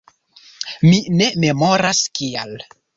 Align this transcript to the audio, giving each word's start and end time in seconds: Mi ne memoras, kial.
Mi 0.87 0.97
ne 1.21 1.29
memoras, 1.47 2.05
kial. 2.19 2.61